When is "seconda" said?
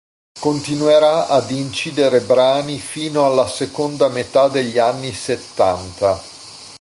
3.47-4.07